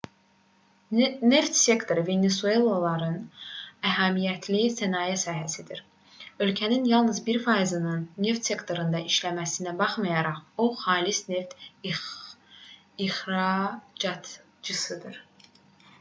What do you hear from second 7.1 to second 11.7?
1%-nin neft sektorunda işləməsinə baxmayaraq o xalis neft